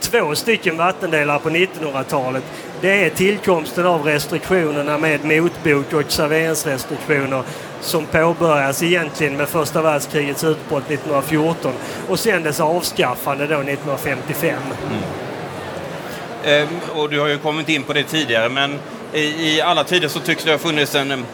två 0.00 0.34
stycken 0.34 0.76
vattendelare 0.76 1.38
på 1.38 1.50
1900-talet. 1.50 2.44
Det 2.80 3.04
är 3.04 3.10
tillkomsten 3.10 3.86
av 3.86 4.04
restriktionerna 4.04 4.98
med 4.98 5.24
motbok 5.24 5.92
och 5.92 6.12
serveringsrestriktioner 6.12 7.42
som 7.80 8.06
påbörjas 8.06 8.82
egentligen 8.82 9.36
med 9.36 9.48
första 9.48 9.82
världskrigets 9.82 10.44
utbrott 10.44 10.90
1914 10.90 11.72
och 12.08 12.18
sen 12.18 12.42
dess 12.42 12.60
avskaffande 12.60 13.46
då 13.46 13.54
1955. 13.54 14.54
Mm. 14.90 15.27
Eh, 16.48 16.68
och 16.94 17.10
du 17.10 17.20
har 17.20 17.26
ju 17.26 17.38
kommit 17.38 17.68
in 17.68 17.82
på 17.82 17.92
det 17.92 18.02
tidigare, 18.02 18.48
men 18.48 18.78
i, 19.12 19.20
i 19.20 19.60
alla 19.60 19.84
tider 19.84 20.08
så 20.08 20.20
tycks 20.20 20.44
det 20.44 20.50
ha 20.50 20.58
funnits 20.58 20.94
en, 20.94 21.24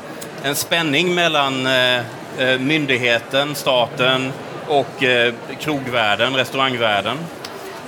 en 0.42 0.54
spänning 0.54 1.14
mellan 1.14 1.66
eh, 1.66 1.98
eh 2.38 2.58
myndigheten, 2.58 3.54
staten 3.54 4.32
och 4.68 5.02
eh, 5.02 5.34
krogvärlden, 5.60 6.36
restaurangvärlden. 6.36 7.16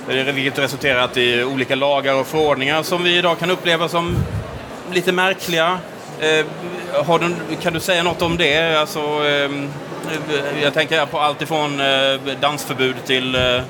Eh, 0.09 0.15
vilket 0.15 0.59
resulterat 0.59 1.17
i 1.17 1.43
olika 1.43 1.75
lagar 1.75 2.13
och 2.13 2.27
förordningar 2.27 2.83
som 2.83 3.03
vi 3.03 3.17
idag 3.17 3.39
kan 3.39 3.51
uppleva 3.51 3.89
som 3.89 4.17
lite 4.91 5.11
märkliga. 5.11 5.79
Eh, 6.19 6.45
du, 7.19 7.55
kan 7.61 7.73
du 7.73 7.79
säga 7.79 8.03
något 8.03 8.21
om 8.21 8.37
det? 8.37 8.79
Alltså, 8.79 8.99
eh, 8.99 9.51
jag 10.63 10.73
tänker 10.73 11.05
på 11.05 11.19
allt 11.19 11.41
ifrån 11.41 11.79
eh, 11.79 12.37
dansförbud 12.41 12.95
till 13.05 13.35
eh, 13.35 13.61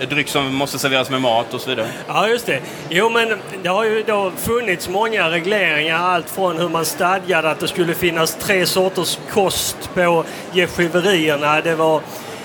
Eh, 0.00 0.08
dryck 0.08 0.28
som 0.28 0.54
måste 0.54 0.78
serveras 0.78 1.10
med 1.10 1.20
mat 1.20 1.54
och 1.54 1.60
så 1.60 1.70
vidare. 1.70 1.88
Ja, 2.08 2.28
just 2.28 2.46
det. 2.46 2.60
Jo, 2.88 3.10
men 3.10 3.38
det 3.62 3.68
har 3.68 3.84
ju 3.84 4.02
då 4.02 4.32
funnits 4.36 4.88
många 4.88 5.30
regleringar. 5.30 5.98
Allt 5.98 6.30
från 6.30 6.58
hur 6.58 6.68
man 6.68 6.84
stadgade 6.84 7.50
att 7.50 7.60
det 7.60 7.68
skulle 7.68 7.94
finnas 7.94 8.34
tre 8.34 8.66
sorters 8.66 9.18
kost 9.30 9.90
på 9.94 10.24
gästgiverierna. 10.52 11.60
Det 11.60 11.74
var 11.74 12.00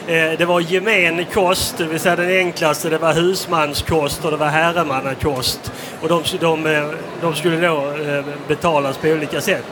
Eh, 0.08 0.31
det 0.38 0.46
var 0.46 0.60
gemen 0.60 1.25
kost, 1.25 1.77
det 1.77 1.86
vill 1.86 2.00
säga 2.00 2.15
den 2.15 2.29
enklaste, 2.29 2.89
det 2.89 2.98
var 2.98 3.13
husmanskost 3.13 4.25
och 4.25 4.31
det 4.31 4.38
var 4.38 4.48
herremannakost. 4.48 5.72
Och 6.01 6.10
de, 6.10 6.24
de, 6.39 6.65
eh, 6.65 6.88
de 7.22 7.36
skulle 7.36 7.67
då 7.67 7.93
eh, 8.08 8.25
betalas 8.48 8.98
på 8.98 9.08
olika 9.08 9.41
sätt. 9.41 9.65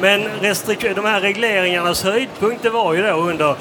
Men 0.00 0.22
de 0.94 1.04
här 1.04 1.20
regleringarnas 1.20 2.04
höjdpunkt 2.04 2.62
det 2.62 2.70
var 2.70 2.94
ju 2.94 3.02
då 3.02 3.14
under 3.14 3.54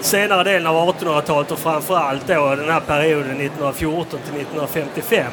senare 0.00 0.44
delen 0.44 0.66
av 0.66 0.94
1800-talet 0.96 1.50
och 1.50 1.58
framförallt 1.58 2.26
då 2.26 2.54
den 2.54 2.70
här 2.70 2.80
perioden 2.80 3.30
1914 3.30 4.06
till 4.10 4.40
1955. 4.40 5.32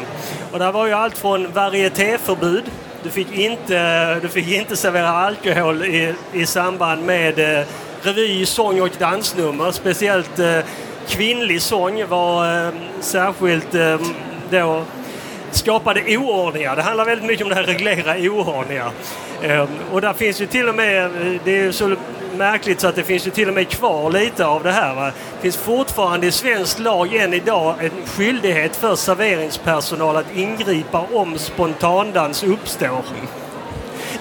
Och 0.51 0.59
där 0.59 0.71
var 0.71 0.87
ju 0.87 0.93
allt 0.93 1.17
från 1.17 1.51
varietéförbud, 1.51 2.63
du 3.03 3.09
fick 3.09 3.37
inte, 3.37 4.19
du 4.19 4.29
fick 4.29 4.47
inte 4.47 4.75
servera 4.75 5.09
alkohol 5.09 5.83
i, 5.83 6.13
i 6.33 6.45
samband 6.45 7.05
med 7.05 7.39
eh, 7.39 7.65
revy, 8.01 8.45
sång 8.45 8.81
och 8.81 8.89
dansnummer. 8.99 9.71
Speciellt 9.71 10.39
eh, 10.39 10.59
kvinnlig 11.07 11.61
sång 11.61 12.07
var 12.07 12.65
eh, 12.67 12.73
särskilt 12.99 13.75
eh, 13.75 13.99
då 14.49 14.83
skapade 15.51 16.17
oordningar. 16.17 16.75
Det 16.75 16.81
handlar 16.81 17.05
väldigt 17.05 17.27
mycket 17.27 17.43
om 17.43 17.49
det 17.49 17.55
här 17.55 17.63
reglera 17.63 18.15
oordningar. 18.17 18.91
Eh, 19.41 19.67
och 19.91 20.01
där 20.01 20.13
finns 20.13 20.41
ju 20.41 20.45
till 20.45 20.69
och 20.69 20.75
med, 20.75 21.05
eh, 21.05 21.41
det 21.43 21.59
är 21.59 21.71
så 21.71 21.95
märkligt 22.37 22.79
så 22.79 22.87
att 22.87 22.95
det 22.95 23.03
finns 23.03 23.27
ju 23.27 23.31
till 23.31 23.47
och 23.47 23.53
med 23.53 23.69
kvar 23.69 24.11
lite 24.11 24.45
av 24.45 24.63
det 24.63 24.71
här. 24.71 24.95
Va? 24.95 25.05
Det 25.05 25.41
finns 25.41 25.57
fortfarande 25.57 26.27
i 26.27 26.31
svensk 26.31 26.79
lag 26.79 27.15
än 27.15 27.33
idag 27.33 27.75
en 27.79 28.07
skyldighet 28.07 28.75
för 28.75 28.95
serveringspersonal 28.95 30.17
att 30.17 30.35
ingripa 30.35 31.07
om 31.13 31.37
spontandans 31.37 32.43
uppstår. 32.43 33.03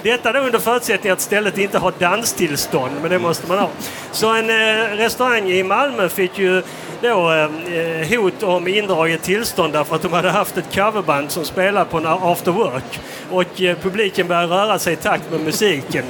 Detta 0.03 0.33
då 0.33 0.41
under 0.41 0.59
förutsättning 0.59 1.13
att 1.13 1.21
stället 1.21 1.59
inte 1.59 1.79
har 1.79 1.93
danstillstånd, 1.99 2.93
men 3.01 3.11
det 3.11 3.19
måste 3.19 3.49
man 3.49 3.59
ha. 3.59 3.69
Så 4.13 4.35
en 4.35 4.51
eh, 4.51 4.97
restaurang 4.97 5.51
i 5.51 5.63
Malmö 5.63 6.09
fick 6.09 6.39
ju 6.39 6.63
då 7.03 7.33
eh, 7.33 8.19
hot 8.19 8.43
om 8.43 8.69
indraget 8.69 9.23
tillstånd 9.23 9.73
därför 9.73 9.97
att 9.97 10.03
de 10.03 10.13
hade 10.13 10.31
haft 10.31 10.57
ett 10.57 10.75
coverband 10.75 11.31
som 11.31 11.45
spelade 11.45 11.91
på 11.91 11.99
en 11.99 12.07
after 12.07 12.53
work 12.53 13.01
och 13.31 13.63
eh, 13.63 13.77
publiken 13.77 14.29
började 14.29 14.55
röra 14.55 14.79
sig 14.79 14.93
i 14.93 14.97
takt 14.97 15.31
med 15.31 15.41
musiken. 15.41 16.05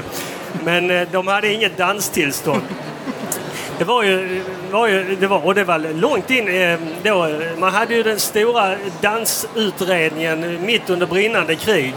Men 0.64 0.90
eh, 0.90 1.09
de 1.12 1.26
hade 1.26 1.52
inget 1.52 1.76
danstillstånd. 1.76 2.62
Det 3.78 3.85
var 3.85 4.02
ju, 4.02 4.42
var 4.71 4.88
ju 4.88 5.16
det 5.16 5.26
var, 5.26 5.47
och 5.47 5.54
det 5.54 5.64
var 5.64 5.78
långt 5.78 6.30
in 6.30 6.49
eh, 6.49 6.78
då. 7.02 7.28
Man 7.59 7.73
hade 7.73 7.94
ju 7.94 8.02
den 8.02 8.21
stora 8.21 8.75
dansutredningen 9.00 10.66
mitt 10.66 10.90
under 10.90 11.06
brinnande 11.06 11.54
krig. 11.54 11.94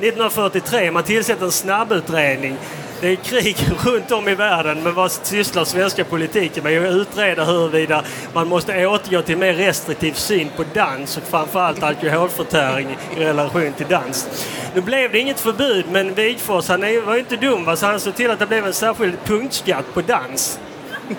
1943. 0.00 0.90
Man 0.90 1.02
tillsätter 1.02 1.44
en 1.44 1.52
snabbutredning. 1.52 2.56
Det 3.04 3.10
är 3.10 3.16
krig 3.16 3.56
runt 3.84 4.12
om 4.12 4.28
i 4.28 4.34
världen, 4.34 4.82
men 4.82 4.94
vad 4.94 5.12
sysslar 5.12 5.64
svenska 5.64 6.04
politiken 6.04 6.64
med? 6.64 6.84
Att 6.84 6.94
utreda 6.94 7.44
huruvida 7.44 8.04
man 8.32 8.48
måste 8.48 8.86
återgå 8.86 9.22
till 9.22 9.36
mer 9.36 9.54
restriktiv 9.54 10.12
syn 10.12 10.50
på 10.56 10.64
dans 10.74 11.16
och 11.16 11.22
framförallt 11.22 11.82
alkoholförtäring 11.82 12.96
i 13.16 13.20
relation 13.20 13.72
till 13.72 13.86
dans. 13.86 14.48
Nu 14.74 14.80
blev 14.80 15.12
det 15.12 15.18
inget 15.18 15.40
förbud, 15.40 15.84
men 15.90 16.14
Wigforss 16.14 16.68
han 16.68 16.80
var 16.80 17.14
ju 17.14 17.20
inte 17.20 17.36
dum, 17.36 17.76
så 17.76 17.86
han 17.86 18.00
såg 18.00 18.14
till 18.14 18.30
att 18.30 18.38
det 18.38 18.46
blev 18.46 18.66
en 18.66 18.74
särskild 18.74 19.24
punktskatt 19.24 19.94
på 19.94 20.00
dans. 20.02 20.58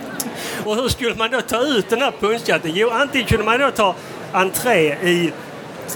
Och 0.65 0.75
hur 0.75 0.89
skulle 0.89 1.15
man 1.15 1.32
då 1.32 1.42
ta 1.42 1.62
ut 1.62 1.89
den 1.89 2.01
här 2.01 2.13
punktskatten? 2.20 2.72
Jo, 2.74 2.89
antingen 2.89 3.27
kunde 3.27 3.46
man 3.46 3.60
då 3.60 3.72
ta 3.72 3.96
entré 4.32 4.94
i 4.94 5.32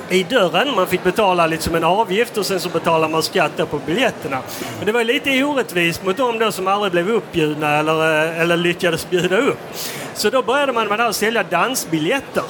i 0.10 0.24
dörren. 0.24 0.75
Man 0.75 0.88
fick 0.88 1.03
betala 1.03 1.48
liksom 1.48 1.75
en 1.75 1.84
avgift 1.84 2.38
och 2.38 2.46
sen 2.46 2.60
så 2.60 2.69
betalade 2.69 3.12
man 3.12 3.24
skatt 3.24 3.69
på 3.72 3.79
biljetterna. 3.86 4.39
Men 4.77 4.86
det 4.86 4.91
var 4.91 5.03
lite 5.03 5.43
orättvist 5.43 6.05
mot 6.05 6.17
de 6.17 6.39
då 6.39 6.51
som 6.51 6.67
aldrig 6.67 6.91
blev 6.91 7.10
uppbjudna 7.10 7.77
eller, 7.77 8.25
eh, 8.25 8.41
eller 8.41 8.58
lyckades 8.58 9.10
bjuda 9.10 9.38
upp. 9.38 9.60
Så 10.13 10.29
då 10.29 10.41
började 10.41 10.74
man 10.74 10.88
med 10.88 11.00
att 11.00 11.15
sälja 11.15 11.43
dansbiljetter. 11.43 12.43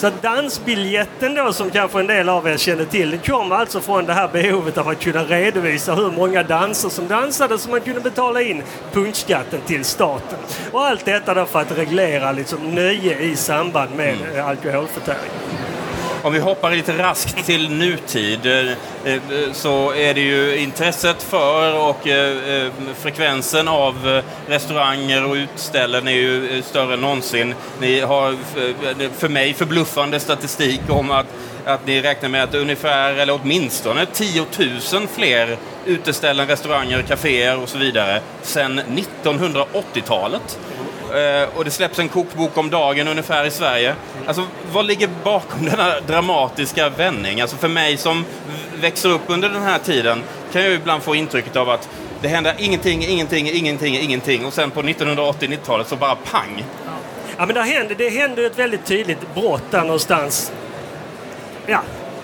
Så 0.00 0.10
dansbiljetten 0.22 1.34
då 1.34 1.52
som 1.52 1.70
kanske 1.70 2.00
en 2.00 2.06
del 2.06 2.28
av 2.28 2.48
er 2.48 2.56
känner 2.56 2.84
till, 2.84 3.10
det 3.10 3.26
kom 3.26 3.52
alltså 3.52 3.80
från 3.80 4.06
det 4.06 4.12
här 4.12 4.28
behovet 4.28 4.78
av 4.78 4.88
att 4.88 5.00
kunna 5.00 5.24
redovisa 5.24 5.94
hur 5.94 6.10
många 6.10 6.42
danser 6.42 6.88
som 6.88 7.08
dansade 7.08 7.58
så 7.58 7.70
man 7.70 7.80
kunde 7.80 8.00
betala 8.00 8.42
in 8.42 8.62
punktskatten 8.92 9.60
till 9.66 9.84
staten. 9.84 10.38
Och 10.72 10.86
allt 10.86 11.04
detta 11.04 11.34
då 11.34 11.44
för 11.44 11.60
att 11.60 11.78
reglera 11.78 12.32
liksom 12.32 12.74
nöje 12.74 13.20
i 13.20 13.36
samband 13.36 13.90
med 13.96 14.14
mm. 14.14 14.46
alkoholförtäring. 14.46 15.49
Om 16.22 16.32
vi 16.32 16.38
hoppar 16.38 16.70
lite 16.70 16.98
raskt 16.98 17.46
till 17.46 17.70
nutid 17.70 18.46
eh, 18.46 18.72
eh, 19.04 19.20
så 19.52 19.94
är 19.94 20.14
det 20.14 20.20
ju 20.20 20.56
intresset 20.56 21.22
för 21.22 21.88
och 21.88 22.06
eh, 22.06 22.72
frekvensen 22.98 23.68
av 23.68 24.22
restauranger 24.46 25.24
och 25.24 25.34
utställen 25.34 26.08
är 26.08 26.12
ju 26.12 26.62
större 26.62 26.94
än 26.94 27.00
någonsin. 27.00 27.54
Ni 27.80 28.00
har 28.00 28.36
för 29.18 29.28
mig 29.28 29.54
förbluffande 29.54 30.20
statistik 30.20 30.80
om 30.88 31.10
att, 31.10 31.26
att 31.64 31.86
ni 31.86 32.00
räknar 32.02 32.28
med 32.28 32.44
att 32.44 32.54
ungefär, 32.54 33.12
eller 33.14 33.40
åtminstone 33.42 34.06
10 34.06 34.44
000 34.92 35.08
fler 35.14 35.56
uteställen, 35.86 36.46
restauranger, 36.46 37.02
kaféer 37.02 37.62
och 37.62 37.68
så 37.68 37.78
vidare 37.78 38.20
sedan 38.42 38.80
1980-talet. 38.80 40.58
Eh, 41.14 41.48
och 41.56 41.64
det 41.64 41.70
släpps 41.70 41.98
en 41.98 42.08
kokbok 42.08 42.58
om 42.58 42.70
dagen 42.70 43.08
ungefär 43.08 43.44
i 43.44 43.50
Sverige. 43.50 43.94
Alltså, 44.26 44.46
vad 44.72 44.86
ligger 44.86 45.08
bakom 45.24 45.64
denna 45.70 46.00
dramatiska 46.00 46.88
vändning? 46.88 47.40
Alltså 47.40 47.56
för 47.56 47.68
mig 47.68 47.96
som 47.96 48.24
växer 48.80 49.08
upp 49.08 49.22
under 49.26 49.48
den 49.48 49.62
här 49.62 49.78
tiden 49.78 50.22
kan 50.52 50.62
jag 50.62 50.72
ibland 50.72 51.02
få 51.02 51.14
intrycket 51.14 51.56
av 51.56 51.70
att 51.70 51.88
det 52.22 52.28
händer 52.28 52.54
ingenting, 52.58 53.04
ingenting, 53.04 53.50
ingenting, 53.50 53.96
ingenting 53.98 54.46
och 54.46 54.52
sen 54.52 54.70
på 54.70 54.82
1980-90-talet 54.82 55.88
så 55.88 55.96
bara 55.96 56.14
pang. 56.14 56.64
Ja, 57.36 57.46
men 57.46 57.54
det 57.54 57.62
händer, 57.62 57.94
det 57.94 58.08
händer 58.08 58.42
ett 58.42 58.58
väldigt 58.58 58.84
tydligt 58.84 59.34
brott 59.34 59.62
där 59.70 59.80
någonstans. 59.80 60.52
Ja, 61.66 61.82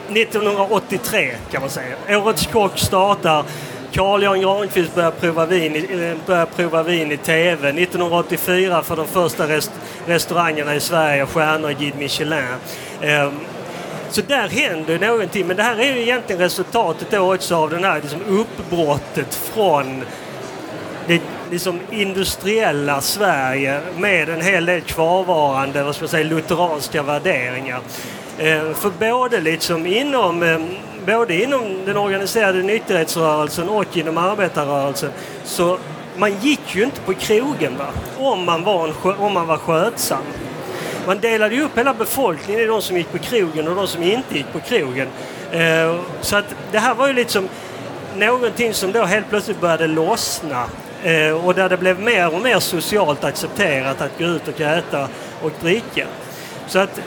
1983 0.08 1.34
kan 1.50 1.60
man 1.60 1.70
säga. 1.70 1.96
Årets 2.08 2.46
kock 2.46 2.78
startar 2.78 3.44
Carl 3.96 4.22
Jan 4.22 4.40
Granqvist 4.40 4.94
började 4.94 5.16
prova 5.16 5.46
vin, 5.46 5.76
i, 5.76 5.78
eh, 5.78 6.26
började 6.26 6.50
prova 6.56 6.82
vin 6.82 7.12
i 7.12 7.16
TV. 7.16 7.72
1984 7.72 8.82
för 8.82 8.96
de 8.96 9.06
första 9.06 9.48
rest, 9.48 9.70
restaurangerna 10.06 10.74
i 10.74 10.80
Sverige, 10.80 11.26
stjärnor 11.26 11.70
i 11.70 11.74
Guide 11.74 11.98
Michelin. 11.98 12.44
Ehm, 13.00 13.32
så 14.10 14.20
där 14.20 14.48
händer 14.48 14.98
någonting. 14.98 15.46
Men 15.46 15.56
det 15.56 15.62
här 15.62 15.80
är 15.80 15.94
ju 15.94 16.02
egentligen 16.02 16.42
resultatet 16.42 17.10
då 17.10 17.34
också 17.34 17.56
av 17.56 17.70
det 17.70 17.78
här 17.78 18.00
liksom 18.00 18.20
uppbrottet 18.28 19.34
från 19.34 20.02
det 21.06 21.20
liksom 21.50 21.80
industriella 21.90 23.00
Sverige 23.00 23.80
med 23.98 24.28
en 24.28 24.40
hel 24.40 24.66
del 24.66 24.80
kvarvarande 24.80 25.82
vad 25.82 25.94
ska 25.94 26.02
man 26.02 26.08
säga, 26.08 26.24
lutheranska 26.24 27.02
värderingar. 27.02 27.80
Eh, 28.38 28.72
för 28.72 28.90
både 28.98 29.40
liksom 29.40 29.86
inom 29.86 30.42
eh, 30.42 30.58
både 31.06 31.42
inom 31.42 31.84
den 31.84 31.96
organiserade 31.96 32.62
nykterhetsrörelsen 32.62 33.68
och 33.68 33.96
inom 33.96 34.18
arbetarrörelsen 34.18 35.10
så 35.44 35.78
man 36.16 36.40
gick 36.40 36.76
ju 36.76 36.84
inte 36.84 37.00
på 37.00 37.14
krogen 37.14 37.76
va? 37.78 37.86
Om, 38.18 38.44
man 38.44 38.64
var 38.64 38.88
en, 38.88 39.14
om 39.18 39.32
man 39.32 39.46
var 39.46 39.56
skötsam. 39.58 40.22
Man 41.06 41.20
delade 41.20 41.54
ju 41.54 41.62
upp 41.62 41.78
hela 41.78 41.94
befolkningen 41.94 42.62
i 42.62 42.66
de 42.66 42.82
som 42.82 42.96
gick 42.96 43.12
på 43.12 43.18
krogen 43.18 43.68
och 43.68 43.76
de 43.76 43.86
som 43.86 44.02
inte 44.02 44.36
gick 44.36 44.52
på 44.52 44.60
krogen. 44.60 45.08
Eh, 45.52 45.96
så 46.20 46.36
att 46.36 46.54
det 46.72 46.78
här 46.78 46.94
var 46.94 47.06
ju 47.06 47.12
liksom 47.12 47.48
någonting 48.16 48.74
som 48.74 48.92
då 48.92 49.04
helt 49.04 49.28
plötsligt 49.28 49.60
började 49.60 49.86
lossna 49.86 50.64
eh, 51.02 51.46
och 51.46 51.54
där 51.54 51.68
det 51.68 51.76
blev 51.76 52.00
mer 52.00 52.34
och 52.34 52.42
mer 52.42 52.58
socialt 52.58 53.24
accepterat 53.24 54.00
att 54.00 54.18
gå 54.18 54.24
ut 54.24 54.48
och 54.48 54.60
äta 54.60 55.08
och 55.42 55.52
dricka. 55.60 56.06
Så 56.66 56.78
att 56.78 57.00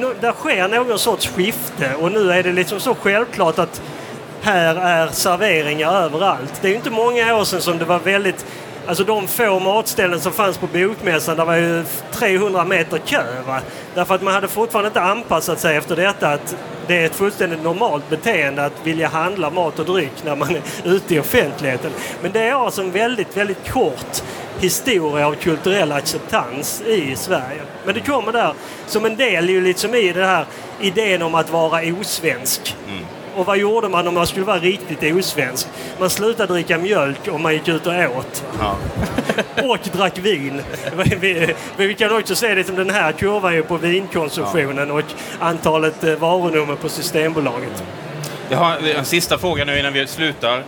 där 0.00 0.32
sker 0.32 0.68
någon 0.68 0.98
sorts 0.98 1.28
skifte 1.28 1.94
och 2.00 2.12
nu 2.12 2.32
är 2.32 2.42
det 2.42 2.52
liksom 2.52 2.80
så 2.80 2.94
självklart 2.94 3.58
att 3.58 3.82
här 4.42 4.76
är 4.76 5.08
serveringar 5.08 5.92
överallt. 5.92 6.52
Det 6.60 6.68
är 6.68 6.74
inte 6.74 6.90
många 6.90 7.36
år 7.36 7.44
sedan 7.44 7.60
som 7.60 7.78
det 7.78 7.84
var 7.84 7.98
väldigt 7.98 8.46
Alltså 8.86 9.04
de 9.04 9.28
få 9.28 9.58
matställen 9.58 10.20
som 10.20 10.32
fanns 10.32 10.58
på 10.58 10.66
bokmässan, 10.66 11.36
där 11.36 11.44
var 11.44 11.56
ju 11.56 11.84
300 12.12 12.64
meter 12.64 12.98
kö. 12.98 13.24
Va? 13.46 13.60
Därför 13.94 14.14
att 14.14 14.22
man 14.22 14.34
hade 14.34 14.48
fortfarande 14.48 14.86
inte 14.86 15.00
anpassat 15.00 15.60
sig 15.60 15.76
efter 15.76 15.96
detta 15.96 16.28
att 16.28 16.56
det 16.86 17.02
är 17.02 17.06
ett 17.06 17.14
fullständigt 17.14 17.62
normalt 17.62 18.10
beteende 18.10 18.64
att 18.64 18.72
vilja 18.86 19.08
handla 19.08 19.50
mat 19.50 19.78
och 19.78 19.84
dryck 19.84 20.24
när 20.24 20.36
man 20.36 20.56
är 20.56 20.62
ute 20.84 21.14
i 21.14 21.20
offentligheten. 21.20 21.90
Men 22.22 22.32
det 22.32 22.40
är 22.40 22.64
alltså 22.64 22.82
en 22.82 22.90
väldigt, 22.90 23.36
väldigt 23.36 23.72
kort 23.72 24.22
historia 24.60 25.26
av 25.26 25.34
kulturell 25.34 25.92
acceptans 25.92 26.82
i 26.86 27.16
Sverige. 27.16 27.60
Men 27.84 27.94
det 27.94 28.00
kommer 28.00 28.32
där 28.32 28.54
som 28.86 29.04
en 29.04 29.16
del 29.16 29.48
ju 29.48 29.60
liksom 29.60 29.94
i 29.94 30.12
den 30.12 30.24
här 30.24 30.46
idén 30.80 31.22
om 31.22 31.34
att 31.34 31.50
vara 31.50 31.82
osvensk. 32.00 32.76
Mm. 32.88 33.04
Och 33.34 33.46
vad 33.46 33.58
gjorde 33.58 33.88
man 33.88 34.08
om 34.08 34.14
man 34.14 34.26
skulle 34.26 34.44
vara 34.44 34.58
riktigt 34.58 35.16
osvensk? 35.16 35.66
Man 35.98 36.10
slutade 36.10 36.52
dricka 36.52 36.78
mjölk 36.78 37.28
och 37.28 37.40
man 37.40 37.52
gick 37.52 37.68
ut 37.68 37.86
och 37.86 37.92
åt. 37.92 38.44
Ja. 38.58 38.76
och 39.64 39.78
drack 39.92 40.18
vin. 40.18 40.62
Vi, 41.20 41.54
vi, 41.76 41.94
kan 41.94 42.16
också 42.16 42.34
se 42.34 42.54
det 42.54 42.64
som 42.64 42.76
den 42.76 42.90
här 42.90 43.12
kurvan 43.12 43.62
på 43.62 43.76
vinkonsumtionen 43.76 44.88
ja. 44.88 44.94
och 44.94 45.04
antalet 45.38 46.04
eh, 46.04 46.14
varunummer 46.14 46.74
på 46.74 46.88
Systembolaget. 46.88 47.84
Jag 48.48 48.58
har 48.58 48.76
en 48.96 49.04
sista 49.04 49.38
fråga 49.38 49.64
nu 49.64 49.78
innan 49.78 49.92
vi 49.92 50.06
slutar. 50.06 50.62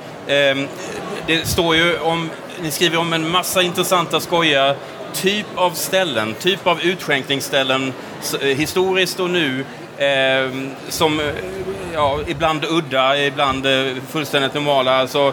Det 1.26 1.49
står 1.49 1.76
ju 1.76 1.99
om, 1.99 2.31
ni 2.62 2.71
skriver 2.71 2.99
om 2.99 3.12
en 3.12 3.31
massa 3.31 3.62
intressanta 3.62 4.21
skoja 4.21 4.75
typ 5.14 5.47
av 5.55 5.71
ställen, 5.71 6.35
typ 6.35 6.67
av 6.67 6.81
utskänkningsställen 6.81 7.93
eh, 8.41 8.47
historiskt 8.47 9.21
och 9.21 9.31
nu 9.31 9.64
ehm, 9.99 10.67
eh, 10.67 10.88
som 10.88 11.21
ja, 11.95 12.19
ibland 12.26 12.64
udda, 12.64 13.19
ibland 13.19 13.67
eh, 13.67 13.95
fullständigt 14.11 14.55
normala. 14.55 14.97
Alltså, 14.97 15.33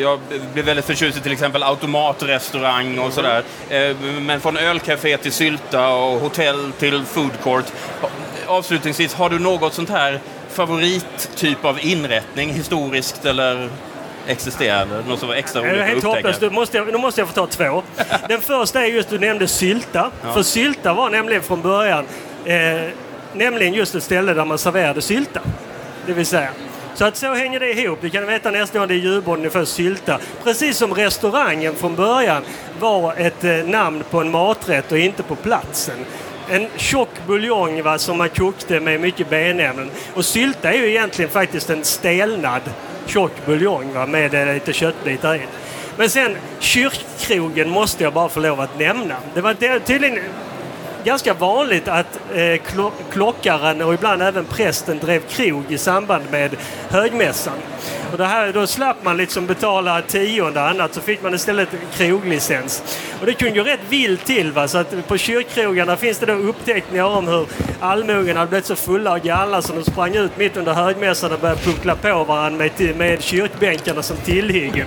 jag 0.00 0.20
blev 0.52 0.64
väldigt 0.64 0.84
förtjust 0.84 1.18
i 1.18 1.20
till 1.20 1.32
exempel 1.32 1.62
automatrestaurang 1.62 2.98
och 2.98 3.12
sådär. 3.12 3.42
Eh, 3.68 3.96
men 4.20 4.40
från 4.40 4.56
ölcafé 4.56 5.16
till 5.16 5.32
sylta 5.32 5.88
och 5.88 6.20
hotell 6.20 6.72
till 6.78 7.04
food 7.04 7.40
court. 7.42 7.66
Avslutningsvis, 8.46 9.14
har 9.14 9.30
du 9.30 9.38
något 9.38 9.74
sånt 9.74 9.90
här 9.90 10.20
favorittyp 10.48 11.64
av 11.64 11.84
inrättning 11.84 12.52
historiskt 12.52 13.24
eller 13.24 13.68
existerande? 14.26 15.02
Något 15.08 15.18
som 15.18 15.28
var 15.28 15.34
extra 15.34 15.62
roligt 15.62 16.04
att 16.04 16.04
upptäcka? 16.04 16.34
Nu 16.40 16.50
måste, 16.50 16.76
jag, 16.76 16.86
nu 16.92 16.98
måste 16.98 17.20
jag 17.20 17.28
få 17.28 17.34
ta 17.34 17.46
två. 17.46 17.82
Den 18.28 18.40
första 18.40 18.82
är 18.82 18.86
just 18.86 19.08
du 19.08 19.18
nämnde 19.18 19.48
sylta. 19.48 20.10
Ja. 20.22 20.32
För 20.32 20.42
sylta 20.42 20.94
var 20.94 21.10
nämligen 21.10 21.42
från 21.42 21.62
början 21.62 22.04
eh, 22.44 22.90
nämligen 23.32 23.74
just 23.74 23.94
ett 23.94 24.02
ställe 24.02 24.34
där 24.34 24.44
man 24.44 24.58
serverade 24.58 25.02
sylta. 25.02 25.40
Det 26.06 26.12
vill 26.12 26.26
säga. 26.26 26.50
Så 26.94 27.04
att 27.04 27.16
så 27.16 27.34
hänger 27.34 27.60
det 27.60 27.72
ihop. 27.72 27.98
Du 28.00 28.10
kan 28.10 28.26
veta 28.26 28.50
nästa 28.50 28.78
gång 28.78 28.88
det 28.88 28.94
är 28.94 28.98
Djurgården 28.98 29.42
ni 29.42 29.50
får 29.50 29.64
sylta. 29.64 30.18
Precis 30.44 30.76
som 30.76 30.94
restaurangen 30.94 31.74
från 31.74 31.94
början 31.94 32.42
var 32.80 33.14
ett 33.16 33.44
eh, 33.44 33.52
namn 33.52 34.04
på 34.10 34.20
en 34.20 34.30
maträtt 34.30 34.92
och 34.92 34.98
inte 34.98 35.22
på 35.22 35.36
platsen. 35.36 35.94
En 36.50 36.68
tjock 36.76 37.08
buljong 37.26 37.82
va, 37.82 37.98
som 37.98 38.18
man 38.18 38.28
kokte 38.28 38.80
med 38.80 39.00
mycket 39.00 39.30
benämnen. 39.30 39.90
Och 40.14 40.24
sylta 40.24 40.72
är 40.72 40.78
ju 40.78 40.88
egentligen 40.88 41.30
faktiskt 41.30 41.70
en 41.70 41.84
stelnad 41.84 42.62
tjock 43.06 43.32
buljong 43.46 43.92
va, 43.94 44.06
med 44.06 44.34
eh, 44.34 44.54
lite 44.54 44.72
köttbitar 44.72 45.34
i. 45.34 45.40
Men 45.96 46.10
sen 46.10 46.36
kyrkkrogen 46.58 47.70
måste 47.70 48.04
jag 48.04 48.12
bara 48.12 48.28
få 48.28 48.40
lov 48.40 48.60
att 48.60 48.78
nämna. 48.78 49.16
Det 49.34 49.40
var 49.40 49.54
tydligen 49.78 50.18
ganska 51.04 51.34
vanligt 51.34 51.88
att 51.88 52.20
eh, 52.34 52.60
klockaren 53.10 53.82
och 53.82 53.94
ibland 53.94 54.22
även 54.22 54.44
prästen 54.44 54.98
drev 54.98 55.20
krog 55.20 55.64
i 55.68 55.78
samband 55.78 56.24
med 56.30 56.56
högmässan. 56.88 57.54
Och 58.12 58.18
det 58.18 58.24
här, 58.26 58.52
då 58.52 58.66
slapp 58.66 58.96
man 59.04 59.16
liksom 59.16 59.46
betala 59.46 60.02
tionde 60.02 60.62
annat 60.62 60.94
så 60.94 61.00
fick 61.00 61.22
man 61.22 61.34
istället 61.34 61.68
kroglicens. 61.96 62.82
Och 63.20 63.26
det 63.26 63.34
kunde 63.34 63.54
ju 63.54 63.64
rätt 63.64 63.80
vilt 63.88 64.24
till 64.24 64.52
va? 64.52 64.68
så 64.68 64.78
att 64.78 65.08
på 65.08 65.18
kyrkkrogarna 65.18 65.96
finns 65.96 66.18
det 66.18 66.26
då 66.26 66.32
uppteckningar 66.32 67.04
om 67.04 67.28
hur 67.28 67.46
allmogen 67.80 68.36
hade 68.36 68.48
blivit 68.48 68.66
så 68.66 68.76
fulla 68.76 69.12
och 69.12 69.20
galla 69.20 69.62
så 69.62 69.72
de 69.72 69.84
sprang 69.84 70.16
ut 70.16 70.36
mitt 70.38 70.56
under 70.56 70.72
högmässan 70.72 71.32
och 71.32 71.40
började 71.40 71.60
puckla 71.60 71.96
på 71.96 72.24
varandra 72.24 72.68
med, 72.78 72.96
med 72.96 73.22
kyrkbänkarna 73.22 74.02
som 74.02 74.16
tillhyggen. 74.16 74.86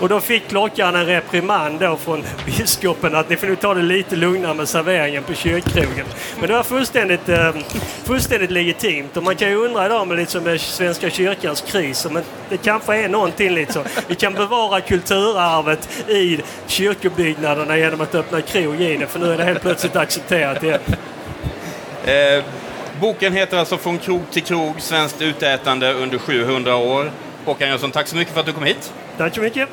Och 0.00 0.08
då 0.08 0.20
fick 0.20 0.48
klockaren 0.48 0.94
en 0.94 1.06
reprimand 1.06 1.80
då 1.80 1.96
från 1.96 2.24
biskopen 2.46 3.14
att 3.14 3.28
ni 3.28 3.36
får 3.36 3.46
nog 3.46 3.60
ta 3.60 3.74
det 3.74 3.82
lite 3.82 4.16
lugnare 4.16 4.54
med 4.54 4.68
serveringen 4.68 5.22
på 5.22 5.34
kyrkkrogen. 5.34 6.06
Men 6.40 6.48
det 6.48 6.54
var 6.54 6.62
fullständigt, 6.62 7.28
eh, 7.28 7.54
fullständigt 8.04 8.50
legitimt 8.50 9.16
och 9.16 9.22
man 9.22 9.36
kan 9.36 9.48
ju 9.48 9.56
undra 9.56 9.86
idag 9.86 10.08
med, 10.08 10.16
liksom 10.16 10.46
eh, 10.46 10.56
Svenska 10.56 11.10
kyrkans 11.10 11.60
kris 11.60 12.06
om 12.06 12.16
det 12.48 12.56
kanske 12.56 12.96
är 12.96 13.08
någonting 13.08 13.50
liksom. 13.50 13.84
Vi 14.08 14.14
kan 14.14 14.34
bevara 14.34 14.80
kulturarvet 14.80 15.88
i 16.08 16.40
kyrkobyggnaderna 16.66 17.78
genom 17.78 18.00
att 18.00 18.14
öppna 18.14 18.40
krog 18.40 18.80
i 18.80 18.96
det 18.96 19.06
för 19.06 19.18
nu 19.18 19.32
är 19.32 19.38
det 19.38 19.44
helt 19.44 19.62
plötsligt 19.62 19.96
accepterat 19.96 20.62
igen. 20.62 20.80
Eh, 22.04 22.44
boken 23.00 23.32
heter 23.32 23.58
alltså 23.58 23.78
Från 23.78 23.98
krog 23.98 24.30
till 24.30 24.42
krog, 24.42 24.80
svenskt 24.80 25.22
utätande 25.22 25.92
under 25.92 26.18
700 26.18 26.76
år. 26.76 27.10
Håkan 27.44 27.68
Jönsson, 27.68 27.90
tack 27.90 28.08
så 28.08 28.16
mycket 28.16 28.32
för 28.34 28.40
att 28.40 28.46
du 28.46 28.52
kom 28.52 28.64
hit. 28.64 28.92
Tack 29.18 29.34
så 29.34 29.40
mycket. 29.40 29.68